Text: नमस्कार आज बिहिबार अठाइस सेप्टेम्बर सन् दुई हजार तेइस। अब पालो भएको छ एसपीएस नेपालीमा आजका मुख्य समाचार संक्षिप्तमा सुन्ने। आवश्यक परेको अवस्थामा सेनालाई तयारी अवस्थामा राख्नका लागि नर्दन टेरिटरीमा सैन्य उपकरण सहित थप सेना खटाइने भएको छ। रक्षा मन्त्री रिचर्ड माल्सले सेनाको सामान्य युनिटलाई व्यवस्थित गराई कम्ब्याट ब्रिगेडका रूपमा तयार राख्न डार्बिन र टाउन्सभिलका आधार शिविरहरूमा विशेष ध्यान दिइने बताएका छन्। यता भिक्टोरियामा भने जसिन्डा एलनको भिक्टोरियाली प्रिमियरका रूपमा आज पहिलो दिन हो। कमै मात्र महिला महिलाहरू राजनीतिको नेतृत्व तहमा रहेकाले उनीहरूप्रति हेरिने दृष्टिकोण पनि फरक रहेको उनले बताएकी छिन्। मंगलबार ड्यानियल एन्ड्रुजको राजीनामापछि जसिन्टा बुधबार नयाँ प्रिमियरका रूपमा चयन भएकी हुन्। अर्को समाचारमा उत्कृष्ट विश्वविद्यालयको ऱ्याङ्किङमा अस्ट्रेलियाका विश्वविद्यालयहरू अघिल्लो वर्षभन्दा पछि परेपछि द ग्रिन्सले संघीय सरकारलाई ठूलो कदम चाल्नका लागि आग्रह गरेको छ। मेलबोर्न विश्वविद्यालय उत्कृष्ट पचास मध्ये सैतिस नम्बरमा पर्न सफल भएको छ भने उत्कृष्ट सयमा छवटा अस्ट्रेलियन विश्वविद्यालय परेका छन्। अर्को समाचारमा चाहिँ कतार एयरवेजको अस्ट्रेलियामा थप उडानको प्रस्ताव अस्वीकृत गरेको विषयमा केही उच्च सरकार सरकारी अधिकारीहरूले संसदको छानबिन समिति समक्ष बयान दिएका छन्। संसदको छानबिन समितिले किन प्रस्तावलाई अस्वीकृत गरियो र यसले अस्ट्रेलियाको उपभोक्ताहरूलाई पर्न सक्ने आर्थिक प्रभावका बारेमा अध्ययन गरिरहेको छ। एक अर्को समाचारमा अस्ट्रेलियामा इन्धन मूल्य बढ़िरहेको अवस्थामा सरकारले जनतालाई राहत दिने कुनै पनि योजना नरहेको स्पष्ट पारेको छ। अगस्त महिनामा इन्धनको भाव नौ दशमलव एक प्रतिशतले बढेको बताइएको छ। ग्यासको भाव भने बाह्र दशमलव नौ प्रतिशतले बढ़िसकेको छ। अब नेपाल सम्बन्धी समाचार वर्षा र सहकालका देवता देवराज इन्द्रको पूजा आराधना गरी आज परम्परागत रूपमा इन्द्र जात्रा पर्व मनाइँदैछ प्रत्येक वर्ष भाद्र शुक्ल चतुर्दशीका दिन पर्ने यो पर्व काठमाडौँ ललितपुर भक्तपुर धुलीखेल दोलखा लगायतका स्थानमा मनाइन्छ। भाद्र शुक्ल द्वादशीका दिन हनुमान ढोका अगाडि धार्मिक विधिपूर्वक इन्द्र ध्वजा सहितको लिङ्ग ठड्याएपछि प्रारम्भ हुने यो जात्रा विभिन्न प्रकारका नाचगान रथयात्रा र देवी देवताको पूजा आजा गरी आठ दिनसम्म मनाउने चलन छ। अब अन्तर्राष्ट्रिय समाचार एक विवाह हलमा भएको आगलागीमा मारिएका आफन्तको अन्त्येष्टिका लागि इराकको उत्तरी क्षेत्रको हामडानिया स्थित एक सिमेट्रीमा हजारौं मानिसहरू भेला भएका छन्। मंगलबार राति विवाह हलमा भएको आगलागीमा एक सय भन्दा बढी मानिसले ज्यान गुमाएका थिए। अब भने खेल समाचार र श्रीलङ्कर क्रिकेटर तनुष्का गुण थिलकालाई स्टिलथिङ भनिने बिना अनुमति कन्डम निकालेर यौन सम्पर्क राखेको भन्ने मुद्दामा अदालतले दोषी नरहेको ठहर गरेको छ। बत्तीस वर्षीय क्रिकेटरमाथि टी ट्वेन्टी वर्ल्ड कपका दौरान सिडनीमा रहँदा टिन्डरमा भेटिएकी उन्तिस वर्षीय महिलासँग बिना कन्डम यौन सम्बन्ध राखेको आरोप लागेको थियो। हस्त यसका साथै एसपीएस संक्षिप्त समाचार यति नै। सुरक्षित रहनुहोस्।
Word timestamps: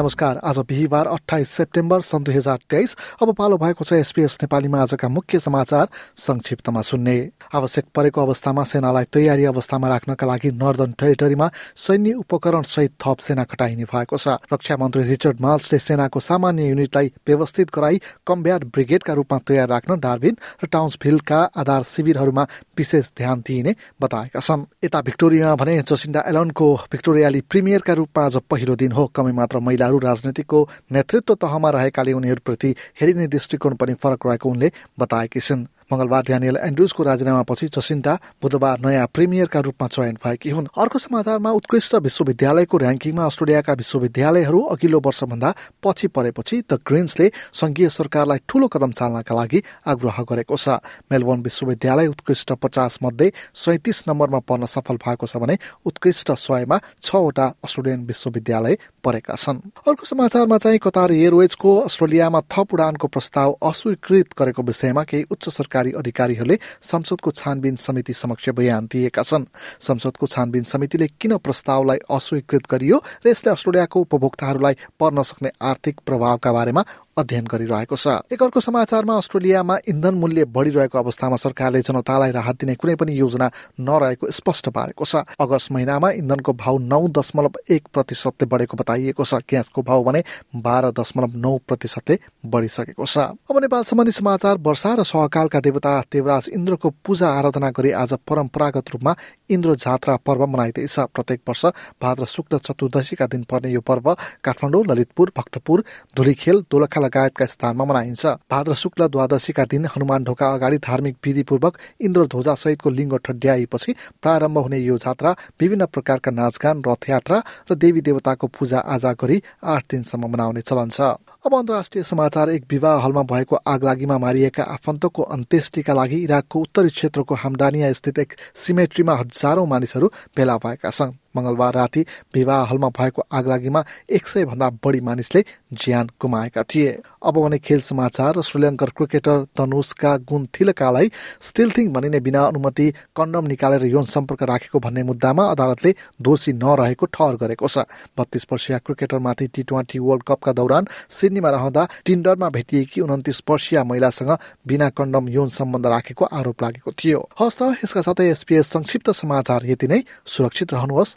नमस्कार 0.00 0.38
आज 0.44 0.58
बिहिबार 0.68 1.06
अठाइस 1.06 1.48
सेप्टेम्बर 1.50 2.00
सन् 2.00 2.24
दुई 2.24 2.34
हजार 2.34 2.58
तेइस। 2.70 2.94
अब 3.22 3.32
पालो 3.36 3.56
भएको 3.58 3.84
छ 3.84 3.92
एसपीएस 3.94 4.36
नेपालीमा 4.42 4.80
आजका 4.82 5.08
मुख्य 5.10 5.38
समाचार 5.38 5.88
संक्षिप्तमा 6.16 6.80
सुन्ने। 6.80 7.16
आवश्यक 7.52 7.84
परेको 7.94 8.20
अवस्थामा 8.22 8.64
सेनालाई 8.64 9.04
तयारी 9.12 9.44
अवस्थामा 9.44 9.88
राख्नका 9.88 10.26
लागि 10.26 10.50
नर्दन 10.52 10.92
टेरिटरीमा 10.96 11.50
सैन्य 11.76 12.12
उपकरण 12.14 12.62
सहित 12.64 12.92
थप 12.96 13.18
सेना 13.20 13.44
खटाइने 13.44 13.84
भएको 13.84 14.16
छ। 14.16 14.40
रक्षा 14.48 14.76
मन्त्री 14.80 15.02
रिचर्ड 15.04 15.40
माल्सले 15.40 15.78
सेनाको 15.78 16.20
सामान्य 16.20 16.68
युनिटलाई 16.68 17.12
व्यवस्थित 17.28 17.68
गराई 17.68 18.00
कम्ब्याट 18.26 18.64
ब्रिगेडका 18.72 19.12
रूपमा 19.12 19.38
तयार 19.44 19.68
राख्न 19.68 20.00
डार्बिन 20.00 20.36
र 20.64 20.66
टाउन्सभिलका 20.72 21.40
आधार 21.60 21.82
शिविरहरूमा 21.84 22.46
विशेष 22.78 23.12
ध्यान 23.20 23.44
दिइने 23.44 23.76
बताएका 24.00 24.40
छन्। 24.40 24.64
यता 24.80 25.00
भिक्टोरियामा 25.02 25.54
भने 25.60 25.76
जसिन्डा 25.84 26.24
एलनको 26.26 26.72
भिक्टोरियाली 26.88 27.40
प्रिमियरका 27.50 27.92
रूपमा 28.00 28.24
आज 28.24 28.40
पहिलो 28.48 28.76
दिन 28.80 28.92
हो। 28.92 29.06
कमै 29.12 29.32
मात्र 29.34 29.58
महिला 29.60 29.88
महिलाहरू 29.90 29.98
राजनीतिको 29.98 30.58
नेतृत्व 30.92 31.34
तहमा 31.34 31.70
रहेकाले 31.70 32.12
उनीहरूप्रति 32.12 32.74
हेरिने 33.00 33.26
दृष्टिकोण 33.26 33.74
पनि 33.74 33.94
फरक 33.94 34.26
रहेको 34.26 34.48
उनले 34.50 34.72
बताएकी 34.98 35.40
छिन्। 35.40 35.66
मंगलबार 35.92 36.22
ड्यानियल 36.22 36.56
एन्ड्रुजको 36.56 37.02
राजीनामापछि 37.02 37.66
जसिन्टा 37.68 38.14
बुधबार 38.42 38.80
नयाँ 38.80 39.06
प्रिमियरका 39.14 39.60
रूपमा 39.60 39.88
चयन 39.88 40.16
भएकी 40.24 40.50
हुन्। 40.50 40.66
अर्को 40.78 40.98
समाचारमा 40.98 41.50
उत्कृष्ट 41.50 41.94
विश्वविद्यालयको 41.96 42.78
ऱ्याङ्किङमा 42.78 43.24
अस्ट्रेलियाका 43.26 43.72
विश्वविद्यालयहरू 43.72 44.60
अघिल्लो 44.70 45.00
वर्षभन्दा 45.00 45.54
पछि 45.82 46.06
परेपछि 46.08 46.62
द 46.70 46.78
ग्रिन्सले 46.86 47.30
संघीय 47.52 47.88
सरकारलाई 47.90 48.38
ठूलो 48.48 48.68
कदम 48.68 48.92
चाल्नका 48.92 49.34
लागि 49.34 49.62
आग्रह 49.86 50.22
गरेको 50.30 50.56
छ। 50.56 50.78
मेलबोर्न 51.10 51.40
विश्वविद्यालय 51.42 52.06
उत्कृष्ट 52.06 52.52
पचास 52.62 52.98
मध्ये 53.02 53.32
सैतिस 53.54 54.02
नम्बरमा 54.08 54.38
पर्न 54.46 54.66
सफल 54.66 54.96
भएको 54.96 55.26
छ 55.26 55.36
भने 55.36 55.58
उत्कृष्ट 55.86 56.32
सयमा 56.38 56.78
छवटा 57.02 57.46
अस्ट्रेलियन 57.64 58.04
विश्वविद्यालय 58.06 58.78
परेका 59.04 59.34
छन्। 59.34 59.58
अर्को 59.88 60.06
समाचारमा 60.06 60.58
चाहिँ 60.58 60.78
कतार 60.78 61.12
एयरवेजको 61.12 61.76
अस्ट्रेलियामा 61.80 62.40
थप 62.52 62.74
उडानको 62.74 63.06
प्रस्ताव 63.08 63.52
अस्वीकृत 63.62 64.34
गरेको 64.38 64.62
विषयमा 64.62 65.02
केही 65.04 65.24
उच्च 65.30 65.48
सरकार 65.50 65.79
सरकारी 65.80 65.92
अधिकारीहरूले 65.98 66.58
संसदको 66.82 67.30
छानबिन 67.30 67.76
समिति 67.76 68.12
समक्ष 68.12 68.48
बयान 68.50 68.86
दिएका 68.86 69.22
छन्। 69.22 69.44
संसदको 69.80 70.26
छानबिन 70.26 70.64
समितिले 70.64 71.06
किन 71.20 71.36
प्रस्तावलाई 71.38 71.98
अस्वीकृत 72.10 72.64
गरियो 72.70 72.96
र 73.24 73.28
यसले 73.28 73.50
अस्ट्रेलियाको 73.50 74.00
उपभोक्ताहरूलाई 74.00 74.74
पर्न 75.00 75.22
सक्ने 75.22 75.50
आर्थिक 75.62 76.00
प्रभावका 76.06 76.52
बारेमा 76.52 76.84
अध्ययन 77.16 77.44
गरिरहेको 77.44 77.96
छ। 77.96 78.06
एक 78.30 78.42
अर्को 78.42 78.60
समाचारमा 78.60 79.14
अस्ट्रेलियामा 79.16 79.76
इन्धन 79.88 80.14
मूल्य 80.14 80.44
बढ़िरहेको 80.46 80.98
अवस्थामा 80.98 81.36
सरकारले 81.36 81.80
जनतालाई 81.82 82.30
राहत 82.30 82.56
दिने 82.60 82.74
कुनै 82.74 82.94
पनि 82.94 83.12
योजना 83.12 83.50
नरहेको 83.80 84.30
स्पष्ट 84.30 84.68
पारेको 84.70 85.04
छ। 85.04 85.26
अगस्त 85.36 85.72
महिनामा 85.72 86.10
इन्धनको 86.16 86.52
भाव 86.54 86.78
नौ 86.80 87.02
दशमलव 87.10 87.58
एक 87.68 87.88
प्रतिशतले 87.92 88.46
बढेको 88.46 88.76
बताइएको 88.76 89.24
छ। 89.24 89.42
ग्यासको 89.42 89.82
भाव 89.82 90.04
भने 90.04 90.22
बाह्र 90.54 90.90
दशमलव 90.94 91.36
नौ 91.36 91.56
प्रतिशतले 91.66 92.18
बढ़िसकेको 92.46 93.04
छ। 93.04 93.18
अब 93.42 93.58
नेपाल 93.58 93.82
सम्बन्धी 93.82 94.12
समाचार 94.12 94.56
वर्षा 94.62 94.94
र 94.94 95.02
सहकालका 95.02 95.60
देवता 95.60 95.92
देवराज 96.06 96.48
इन्द्रको 96.54 96.90
पूजा 97.04 97.28
आराधना 97.28 97.70
गरी 97.74 97.90
आज 97.90 98.14
परम्परागत 98.22 98.90
रूपमा 98.94 99.12
इन्द्र 99.50 99.74
जात्रा 99.76 100.16
पर्व 100.26 100.46
मनाइँदैछ 100.46 100.98
प्रत्येक 101.14 101.40
वर्ष 101.48 101.64
भाद्र 102.02 102.24
शुक्ल 102.26 102.58
चतुर्दशीका 102.60 103.26
दिन 103.26 103.42
पर्ने 103.50 103.70
यो 103.70 103.80
पर्व 103.82 104.12
काठमाडौँ 104.44 104.84
ललितपुर 104.86 105.32
भक्तपुर 105.36 105.84
धुलीखेल 106.16 106.60
दोलखा 106.70 107.00
लगायतका 107.00 107.46
स्थानमा 107.46 107.84
मनाइन्छ। 107.84 108.26
भाद्र 108.50 108.74
शुक्ल 108.74 109.08
द्वादशीका 109.08 109.64
दिन 109.66 109.86
हनुमान 109.86 110.24
ढोका 110.24 110.52
अगाडि 110.54 110.78
धार्मिक 110.80 111.16
विधिपूर्वक 111.26 111.78
इन्द्र 112.00 112.26
ध्वजा 112.26 112.54
सहितको 112.54 112.90
लिङ्ग 112.90 113.16
ठड्याएपछि 113.24 113.94
प्रारम्भ 114.22 114.58
हुने 114.58 114.78
यो 114.78 114.98
जात्रा 114.98 115.34
विभिन्न 115.60 115.86
प्रकारका 115.86 116.30
नाचगान 116.30 116.82
रथयात्रा 116.86 117.42
र 117.70 117.74
देवी 117.76 118.00
देवताको 118.00 118.46
पूजा 118.48 118.78
आजा 118.94 119.12
गरी 119.20 119.42
आठ 119.64 119.84
दिनसम्म 119.90 120.32
मनाउने 120.32 120.60
चलन 120.62 120.88
छ। 120.90 121.00
अब 121.44 121.54
अन्तर्राष्ट्रिय 121.54 122.02
समाचार 122.04 122.50
एक 122.50 122.64
विवाह 122.70 122.98
हलमा 123.00 123.22
भएको 123.22 123.56
आगलागीमा 123.66 124.16
मारिएका 124.18 124.62
आफन्तको 124.62 125.22
अन्त्येष्टिका 125.24 125.94
लागि 125.94 126.16
इराकको 126.16 126.60
उत्तरी 126.60 126.88
क्षेत्रको 126.88 127.34
हामडानिया 127.34 127.92
स्थित 127.92 128.18
एक 128.18 128.32
सिमेट्रीमा 128.54 129.14
हजारौं 129.14 129.66
मानिसहरू 129.66 130.10
भेला 130.36 130.56
भएका 130.56 130.90
छन्। 130.90 131.16
मंगलबार 131.34 131.74
राति 131.74 132.04
विवाह 132.34 132.64
हलमा 132.64 132.88
भएको 132.90 133.22
आगलागीमा 133.32 133.84
एक 134.10 134.26
सय 134.26 134.44
भन्दा 134.44 134.70
बढी 134.84 135.00
मानिसले 135.00 135.44
ज्यान 135.74 136.10
गुमाएका 136.20 136.62
थिए। 136.64 136.98
अब 137.22 137.38
भने 137.38 137.58
खेल 137.58 137.80
समाचार 137.80 138.38
र 138.38 138.42
श्रीलङ्कर 138.42 138.90
क्रिकेटर 138.90 139.44
तनुष्का 139.56 140.16
गुण 140.24 140.46
थिलकालाई 140.50 141.10
स्टिलथिङ 141.40 141.92
भनिने 141.92 142.20
बिना 142.20 142.42
अनुमति 142.42 142.90
कन्डम 143.16 143.46
निकालेर 143.46 143.84
यौन 143.86 144.04
सम्पर्क 144.06 144.42
राखेको 144.42 144.78
भन्ने 144.80 145.02
मुद्दामा 145.02 145.44
अदालतले 145.46 145.94
दोषी 146.20 146.52
नरहेको 146.54 147.06
ठहर 147.06 147.36
गरेको 147.36 147.68
छ। 147.68 147.84
बत्तीस 148.18 148.46
वर्षीय 148.52 148.78
क्रिकेटरमाथि 148.78 149.46
टी 149.46 149.62
ट्वेन्टी 149.62 149.98
वर्ल्ड 149.98 150.22
कपका 150.22 150.52
दौरान 150.52 150.86
सिडनीमा 151.08 151.50
रहँदा 151.50 151.88
टिन्डरमा 152.06 152.48
भेटिएकी 152.50 153.00
उन्तिस 153.00 153.42
वर्षीय 153.50 153.82
महिलासँग 153.84 154.36
बिना 154.66 154.88
कन्डम 154.90 155.28
यौन 155.28 155.48
सम्बन्ध 155.50 155.86
राखेको 155.86 156.24
आरोप 156.24 156.62
लागेको 156.62 156.92
थियो। 156.92 157.20
हस्त 157.40 157.62
यसका 157.84 158.00
साथै 158.02 158.28
एसपीएस 158.30 158.66
संक्षिप्त 158.66 159.10
समाचार 159.12 159.66
यति 159.66 159.88
नै। 159.88 160.02
सुरक्षित 160.26 160.72
रहनुहोस्। 160.74 161.16